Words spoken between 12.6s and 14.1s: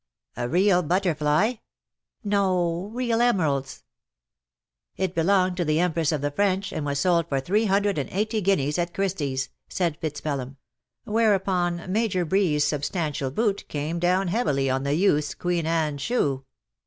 substantial boot came